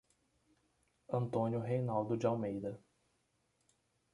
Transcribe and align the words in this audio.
Antônio 1.09 1.59
Reinaldo 1.59 2.17
de 2.17 2.25
Almeida 2.25 2.81